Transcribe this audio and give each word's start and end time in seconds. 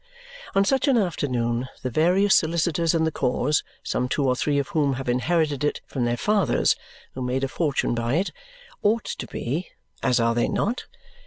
On 0.55 0.65
such 0.65 0.87
an 0.87 0.97
afternoon 0.97 1.69
the 1.83 1.91
various 1.91 2.33
solicitors 2.33 2.95
in 2.95 3.03
the 3.03 3.11
cause, 3.11 3.63
some 3.83 4.09
two 4.09 4.27
or 4.27 4.35
three 4.35 4.57
of 4.57 4.69
whom 4.69 4.93
have 4.93 5.07
inherited 5.07 5.63
it 5.63 5.79
from 5.85 6.05
their 6.05 6.17
fathers, 6.17 6.75
who 7.13 7.21
made 7.21 7.43
a 7.43 7.47
fortune 7.47 7.93
by 7.93 8.15
it, 8.15 8.31
ought 8.81 9.05
to 9.05 9.27
be 9.27 9.69
as 10.01 10.19
are 10.19 10.33
they 10.33 10.47
not? 10.47 10.87